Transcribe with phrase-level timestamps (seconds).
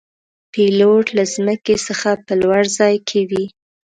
[0.51, 3.45] پیلوټ له ځمکې څخه په لوړ ځای کې وي.